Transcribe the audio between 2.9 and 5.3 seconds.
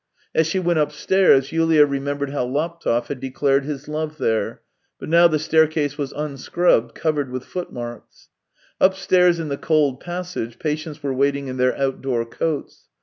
had declared his love there, but now